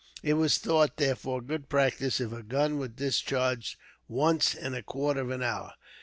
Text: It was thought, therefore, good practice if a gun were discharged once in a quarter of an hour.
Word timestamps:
It 0.23 0.33
was 0.33 0.57
thought, 0.57 0.97
therefore, 0.97 1.41
good 1.43 1.69
practice 1.69 2.19
if 2.19 2.31
a 2.31 2.41
gun 2.41 2.79
were 2.79 2.87
discharged 2.87 3.77
once 4.07 4.55
in 4.55 4.73
a 4.73 4.81
quarter 4.81 5.21
of 5.21 5.29
an 5.29 5.43
hour. 5.43 5.73